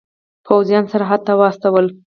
[0.45, 1.85] پوځیان سرحد ته واستول.